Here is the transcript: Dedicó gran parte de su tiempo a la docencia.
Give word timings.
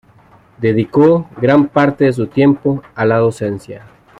Dedicó 0.57 1.29
gran 1.39 1.67
parte 1.67 2.05
de 2.05 2.13
su 2.13 2.25
tiempo 2.25 2.81
a 2.95 3.05
la 3.05 3.19
docencia. 3.19 3.85